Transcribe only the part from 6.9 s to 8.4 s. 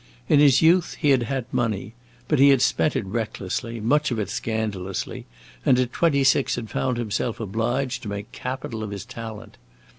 himself obliged to make